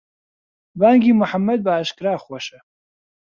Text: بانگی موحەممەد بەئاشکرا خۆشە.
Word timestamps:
بانگی 0.79 1.11
موحەممەد 1.19 1.59
بەئاشکرا 1.65 2.13
خۆشە. 2.23 2.59